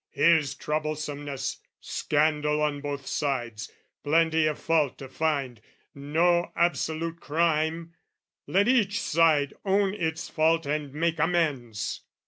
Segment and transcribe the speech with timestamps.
[0.09, 3.71] "Here's troublesomeness, scandal on both sides,
[4.03, 5.61] "Plenty of fault to find,
[5.93, 7.93] no absolute crime:
[8.47, 12.01] "Let each side own its fault and make amends!